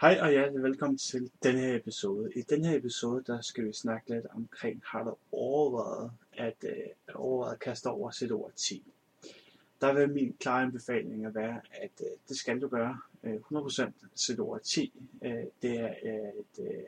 [0.00, 2.32] Hej og hjertelig velkommen til denne her episode.
[2.34, 6.74] I denne her episode, der skal vi snakke lidt omkring, har du overvejet at, øh,
[7.14, 8.84] overvejet at kaste over sit ord 10?
[9.80, 13.00] Der vil min klare anbefaling at være, at øh, det skal du gøre.
[13.24, 14.92] Øh, 100% sit ord 10.
[15.24, 15.94] Øh, det er
[16.38, 16.82] et, øh,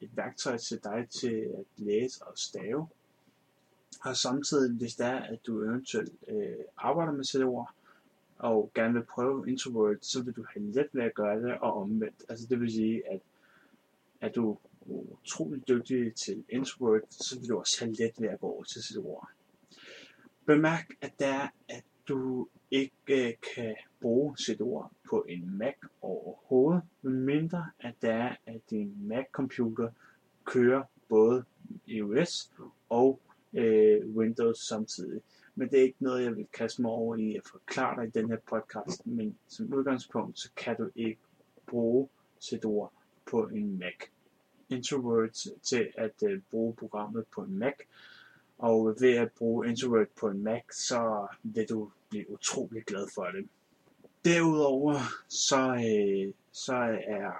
[0.00, 2.88] et værktøj til dig til at læse og stave.
[4.00, 7.74] Og samtidig, hvis det er, at du eventuelt øh, arbejder med sit ord,
[8.40, 11.82] og gerne vil prøve introvert, så vil du have let ved at gøre det, og
[11.82, 12.24] omvendt.
[12.28, 13.20] Altså det vil sige, at
[14.20, 18.46] er du utrolig dygtig til introvert, så vil du også have let ved at gå
[18.46, 19.28] over til sit ord.
[20.46, 25.74] Bemærk, at det er, at du ikke øh, kan bruge sit ord på en Mac
[26.02, 29.90] overhovedet, medmindre at det er, at din Mac-computer
[30.44, 31.44] kører både
[31.86, 32.52] iOS
[32.88, 33.20] og
[33.54, 35.22] øh, Windows samtidig
[35.54, 38.20] men det er ikke noget, jeg vil kaste mig over i at forklare dig i
[38.20, 41.20] den her podcast, men som udgangspunkt, så kan du ikke
[41.66, 42.08] bruge
[42.40, 42.64] sit
[43.26, 43.94] på en Mac.
[44.68, 47.74] Introvert til at uh, bruge programmet på en Mac,
[48.58, 53.24] og ved at bruge Introvert på en Mac, så vil du blive utrolig glad for
[53.24, 53.48] det.
[54.24, 54.98] Derudover
[55.28, 56.74] så, øh, så
[57.06, 57.30] er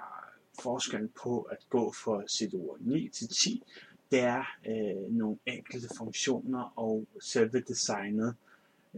[0.61, 3.63] forskellen på at gå fra sit 9 til 10
[4.11, 8.35] det er øh, nogle enkelte funktioner og selve designet.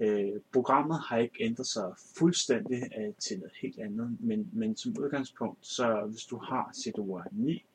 [0.01, 4.95] Øh, programmet har ikke ændret sig fuldstændig øh, til noget helt andet, men, men som
[4.99, 6.95] udgangspunkt, så hvis du har sit
[7.31, 7.65] 9,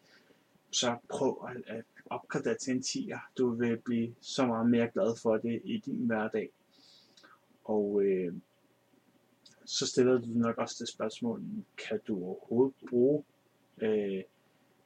[0.70, 3.32] så prøv at, at opgradere til en 10'er.
[3.38, 6.50] Du vil blive så meget mere glad for det i din hverdag.
[7.64, 8.34] Og øh,
[9.64, 11.42] så stiller du nok også det spørgsmål,
[11.88, 13.24] kan du overhovedet bruge
[13.78, 14.22] øh,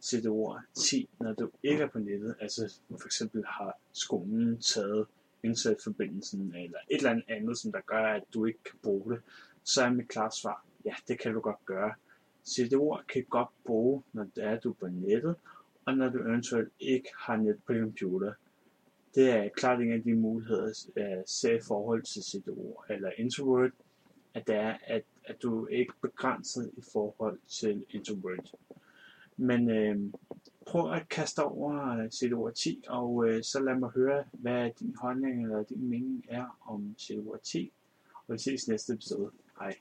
[0.03, 2.35] til det ord 10, når du ikke er på nettet.
[2.41, 5.07] Altså for eksempel har skolen taget
[5.43, 9.23] internetforbindelsen eller et eller andet andet, som der gør, at du ikke kan bruge det,
[9.65, 11.95] så er mit klart svar, ja, det kan du godt gøre.
[12.47, 15.37] CD-ord kan godt bruge, når det er, du er på nettet,
[15.85, 18.33] og når du eventuelt ikke har net på din computer.
[19.15, 23.11] Det er klart en af de muligheder, øh, at se i forhold til CD-ord eller
[23.19, 23.71] introvert,
[24.35, 28.55] at det er, at, at du ikke er begrænset i forhold til introvert.
[29.37, 29.97] Men øh,
[30.67, 35.43] prøv at kaste over øh, 10, og øh, så lad mig høre, hvad din holdning
[35.43, 37.73] eller din mening er om sit 10.
[38.27, 39.31] Og vi ses næste episode.
[39.59, 39.75] Hej.